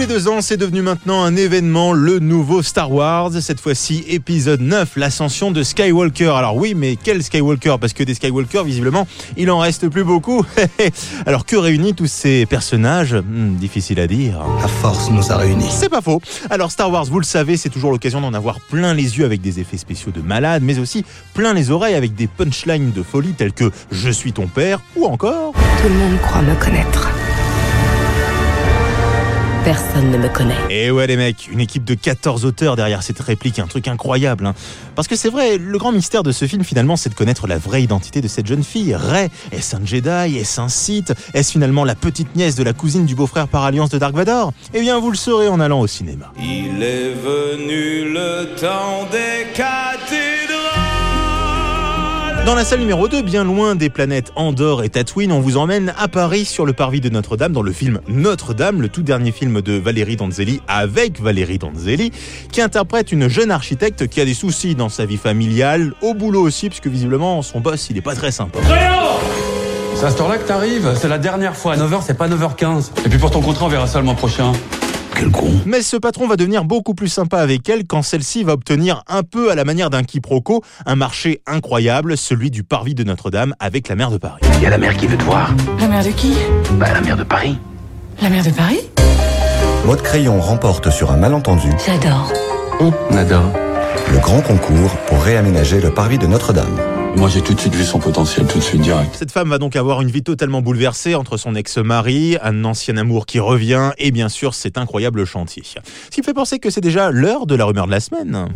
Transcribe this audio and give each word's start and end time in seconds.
Les 0.00 0.06
deux 0.06 0.28
ans, 0.28 0.40
c'est 0.40 0.56
devenu 0.56 0.80
maintenant 0.80 1.22
un 1.22 1.36
événement, 1.36 1.92
le 1.92 2.20
nouveau 2.20 2.62
Star 2.62 2.90
Wars. 2.90 3.32
Cette 3.42 3.60
fois-ci, 3.60 4.02
épisode 4.08 4.62
9, 4.62 4.96
l'ascension 4.96 5.50
de 5.50 5.62
Skywalker. 5.62 6.30
Alors 6.30 6.56
oui, 6.56 6.72
mais 6.74 6.96
quel 6.96 7.22
Skywalker? 7.22 7.76
Parce 7.78 7.92
que 7.92 8.02
des 8.02 8.14
Skywalker, 8.14 8.62
visiblement, 8.64 9.06
il 9.36 9.50
en 9.50 9.58
reste 9.58 9.88
plus 9.90 10.02
beaucoup. 10.02 10.42
Alors 11.26 11.44
que 11.44 11.54
réunit 11.54 11.92
tous 11.92 12.06
ces 12.06 12.46
personnages? 12.46 13.14
Hmm, 13.14 13.56
Difficile 13.56 14.00
à 14.00 14.06
dire. 14.06 14.40
La 14.62 14.68
force 14.68 15.10
nous 15.10 15.30
a 15.30 15.36
réunis. 15.36 15.68
C'est 15.70 15.90
pas 15.90 16.00
faux. 16.00 16.22
Alors 16.48 16.70
Star 16.70 16.90
Wars, 16.90 17.04
vous 17.04 17.20
le 17.20 17.26
savez, 17.26 17.58
c'est 17.58 17.68
toujours 17.68 17.90
l'occasion 17.92 18.22
d'en 18.22 18.32
avoir 18.32 18.58
plein 18.60 18.94
les 18.94 19.18
yeux 19.18 19.26
avec 19.26 19.42
des 19.42 19.60
effets 19.60 19.76
spéciaux 19.76 20.12
de 20.12 20.22
malade, 20.22 20.62
mais 20.64 20.78
aussi 20.78 21.04
plein 21.34 21.52
les 21.52 21.70
oreilles 21.70 21.94
avec 21.94 22.14
des 22.14 22.26
punchlines 22.26 22.92
de 22.92 23.02
folie 23.02 23.34
telles 23.34 23.52
que 23.52 23.70
Je 23.92 24.08
suis 24.08 24.32
ton 24.32 24.46
père 24.46 24.80
ou 24.96 25.04
encore 25.04 25.52
Tout 25.82 25.88
le 25.88 25.94
monde 25.94 26.18
croit 26.22 26.40
me 26.40 26.54
connaître. 26.54 27.10
Personne 29.64 30.10
ne 30.10 30.16
me 30.16 30.28
connaît. 30.28 30.54
Et 30.70 30.86
Eh 30.86 30.90
ouais 30.90 31.06
les 31.06 31.16
mecs, 31.16 31.48
une 31.52 31.60
équipe 31.60 31.84
de 31.84 31.94
14 31.94 32.44
auteurs 32.46 32.76
derrière 32.76 33.02
cette 33.02 33.20
réplique, 33.20 33.58
un 33.58 33.66
truc 33.66 33.88
incroyable. 33.88 34.46
hein. 34.46 34.54
Parce 34.96 35.06
que 35.06 35.16
c'est 35.16 35.28
vrai, 35.28 35.58
le 35.58 35.78
grand 35.78 35.92
mystère 35.92 36.22
de 36.22 36.32
ce 36.32 36.46
film 36.46 36.64
finalement, 36.64 36.96
c'est 36.96 37.10
de 37.10 37.14
connaître 37.14 37.46
la 37.46 37.58
vraie 37.58 37.82
identité 37.82 38.20
de 38.22 38.28
cette 38.28 38.46
jeune 38.46 38.64
fille. 38.64 38.94
Rey, 38.94 39.28
est-ce 39.52 39.76
un 39.76 39.84
Jedi? 39.84 40.38
Est-ce 40.38 40.60
un 40.60 40.68
Sith? 40.68 41.12
Est-ce 41.34 41.52
finalement 41.52 41.84
la 41.84 41.94
petite 41.94 42.34
nièce 42.36 42.56
de 42.56 42.62
la 42.64 42.72
cousine 42.72 43.04
du 43.04 43.14
beau-frère 43.14 43.48
par 43.48 43.64
alliance 43.64 43.90
de 43.90 43.98
Dark 43.98 44.14
Vador? 44.14 44.52
Eh 44.72 44.80
bien 44.80 44.98
vous 44.98 45.10
le 45.10 45.16
saurez 45.16 45.48
en 45.48 45.60
allant 45.60 45.80
au 45.80 45.86
cinéma. 45.86 46.32
Il 46.38 46.82
est 46.82 47.12
venu 47.12 48.12
le 48.12 48.54
temps 48.58 49.06
des 49.12 49.46
cathédrales. 49.52 49.79
Dans 52.50 52.56
la 52.56 52.64
salle 52.64 52.80
numéro 52.80 53.06
2, 53.06 53.22
bien 53.22 53.44
loin 53.44 53.76
des 53.76 53.90
planètes 53.90 54.32
Andorre 54.34 54.82
et 54.82 54.88
Tatooine, 54.88 55.30
on 55.30 55.38
vous 55.38 55.56
emmène 55.56 55.94
à 55.96 56.08
Paris 56.08 56.44
sur 56.44 56.66
le 56.66 56.72
parvis 56.72 57.00
de 57.00 57.08
Notre-Dame 57.08 57.52
dans 57.52 57.62
le 57.62 57.70
film 57.70 58.00
Notre-Dame, 58.08 58.82
le 58.82 58.88
tout 58.88 59.04
dernier 59.04 59.30
film 59.30 59.62
de 59.62 59.74
Valérie 59.74 60.16
Donzelli 60.16 60.60
avec 60.66 61.20
Valérie 61.20 61.58
Donzelli, 61.58 62.10
qui 62.50 62.60
interprète 62.60 63.12
une 63.12 63.28
jeune 63.28 63.52
architecte 63.52 64.08
qui 64.08 64.20
a 64.20 64.24
des 64.24 64.34
soucis 64.34 64.74
dans 64.74 64.88
sa 64.88 65.06
vie 65.06 65.16
familiale, 65.16 65.94
au 66.02 66.12
boulot 66.12 66.42
aussi, 66.42 66.68
puisque 66.70 66.88
visiblement 66.88 67.40
son 67.42 67.60
boss 67.60 67.88
il 67.88 67.96
est 67.96 68.02
pas 68.02 68.16
très 68.16 68.32
sympa. 68.32 68.58
C'est 69.94 70.06
à 70.06 70.10
cette 70.10 70.20
heure-là 70.20 70.38
que 70.38 70.48
t'arrives 70.48 70.92
C'est 71.00 71.08
la 71.08 71.18
dernière 71.18 71.54
fois. 71.54 71.74
À 71.74 71.76
9h, 71.76 72.02
c'est 72.04 72.18
pas 72.18 72.26
9h15. 72.26 73.06
Et 73.06 73.08
puis 73.08 73.18
pour 73.20 73.30
ton 73.30 73.42
contrat, 73.42 73.66
on 73.66 73.68
verra 73.68 73.86
ça 73.86 74.00
le 74.00 74.04
mois 74.04 74.14
prochain. 74.14 74.50
Quel 75.20 75.30
con. 75.30 75.50
Mais 75.66 75.82
ce 75.82 75.98
patron 75.98 76.26
va 76.26 76.36
devenir 76.36 76.64
beaucoup 76.64 76.94
plus 76.94 77.08
sympa 77.08 77.40
avec 77.40 77.68
elle 77.68 77.86
quand 77.86 78.00
celle-ci 78.00 78.42
va 78.42 78.54
obtenir 78.54 79.02
un 79.06 79.22
peu 79.22 79.50
à 79.50 79.54
la 79.54 79.66
manière 79.66 79.90
d'un 79.90 80.02
quiproquo 80.02 80.64
un 80.86 80.94
marché 80.94 81.42
incroyable, 81.46 82.16
celui 82.16 82.50
du 82.50 82.64
parvis 82.64 82.94
de 82.94 83.04
Notre-Dame 83.04 83.54
avec 83.60 83.88
la 83.88 83.96
maire 83.96 84.10
de 84.10 84.16
Paris. 84.16 84.40
Il 84.56 84.62
y 84.62 84.66
a 84.66 84.70
la 84.70 84.78
mère 84.78 84.96
qui 84.96 85.06
veut 85.06 85.18
te 85.18 85.24
voir. 85.24 85.54
La 85.78 85.88
mère 85.88 86.02
de 86.02 86.08
qui? 86.08 86.32
Bah, 86.78 86.86
la 86.94 87.02
mère 87.02 87.18
de 87.18 87.24
Paris. 87.24 87.58
La 88.22 88.30
mère 88.30 88.42
de 88.42 88.50
Paris? 88.50 88.80
Maud 89.84 90.00
Crayon 90.00 90.40
remporte 90.40 90.88
sur 90.88 91.10
un 91.10 91.18
malentendu 91.18 91.68
J'adore. 91.86 92.32
On 92.80 93.14
adore. 93.14 93.52
Le 94.10 94.18
grand 94.18 94.40
concours 94.40 94.96
pour 95.06 95.22
réaménager 95.22 95.80
le 95.80 95.90
parvis 95.90 96.18
de 96.18 96.26
Notre-Dame. 96.26 96.76
Moi, 97.16 97.28
j'ai 97.28 97.42
tout 97.42 97.54
de 97.54 97.60
suite 97.60 97.74
vu 97.74 97.84
son 97.84 97.98
potentiel, 97.98 98.46
tout 98.46 98.58
de 98.58 98.62
suite 98.62 98.80
direct. 98.80 99.14
Cette 99.14 99.30
femme 99.30 99.48
va 99.48 99.58
donc 99.58 99.76
avoir 99.76 100.00
une 100.00 100.10
vie 100.10 100.22
totalement 100.22 100.62
bouleversée 100.62 101.14
entre 101.14 101.36
son 101.36 101.54
ex-mari, 101.54 102.36
un 102.42 102.64
ancien 102.64 102.96
amour 102.96 103.26
qui 103.26 103.38
revient 103.38 103.92
et 103.98 104.10
bien 104.10 104.28
sûr 104.28 104.54
cet 104.54 104.78
incroyable 104.78 105.24
chantier. 105.24 105.62
Ce 105.64 106.10
qui 106.10 106.20
me 106.20 106.24
fait 106.24 106.34
penser 106.34 106.58
que 106.58 106.70
c'est 106.70 106.80
déjà 106.80 107.10
l'heure 107.10 107.46
de 107.46 107.54
la 107.54 107.64
rumeur 107.64 107.86
de 107.86 107.92
la 107.92 108.00
semaine. 108.00 108.48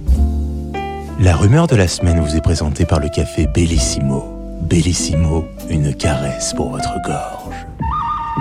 La 1.21 1.37
rumeur 1.37 1.67
de 1.67 1.77
la 1.77 1.89
semaine 1.89 2.21
vous 2.21 2.37
est 2.37 2.43
présentée 2.43 2.85
par 2.85 2.99
le 2.99 3.09
café 3.09 3.47
Bellissimo. 3.47 4.25
Bellissimo, 4.63 5.47
une 5.69 5.95
caresse 5.95 6.53
pour 6.55 6.71
votre 6.71 6.95
gorge. 7.05 7.55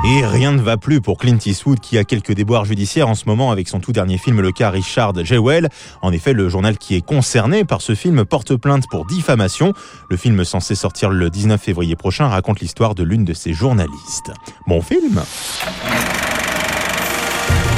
Et 0.05 0.25
rien 0.25 0.51
ne 0.51 0.61
va 0.61 0.75
plus 0.75 0.99
pour 0.99 1.17
Clint 1.17 1.37
Eastwood 1.45 1.79
qui 1.79 1.97
a 1.97 2.03
quelques 2.03 2.33
déboires 2.33 2.65
judiciaires 2.65 3.07
en 3.07 3.15
ce 3.15 3.23
moment 3.25 3.51
avec 3.51 3.69
son 3.69 3.79
tout 3.79 3.93
dernier 3.93 4.17
film, 4.17 4.41
le 4.41 4.51
cas 4.51 4.69
Richard 4.69 5.13
Jewell. 5.23 5.69
En 6.01 6.11
effet, 6.11 6.33
le 6.33 6.49
journal 6.49 6.77
qui 6.77 6.95
est 6.95 7.01
concerné 7.01 7.63
par 7.63 7.81
ce 7.81 7.95
film 7.95 8.25
porte 8.25 8.55
plainte 8.57 8.83
pour 8.89 9.05
diffamation. 9.05 9.71
Le 10.09 10.17
film 10.17 10.43
censé 10.43 10.75
sortir 10.75 11.09
le 11.09 11.29
19 11.29 11.61
février 11.61 11.95
prochain 11.95 12.27
raconte 12.27 12.59
l'histoire 12.59 12.95
de 12.95 13.03
l'une 13.03 13.23
de 13.23 13.33
ses 13.33 13.53
journalistes. 13.53 14.31
Bon 14.67 14.81
film 14.81 15.23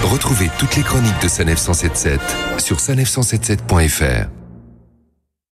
Retrouvez 0.03 0.50
toutes 0.58 0.75
les 0.75 0.84
chroniques 0.84 1.22
de 1.22 1.28
Sanef 1.28 1.59
177 1.59 2.19
sur 2.58 2.78
sanef177.fr. 2.78 4.44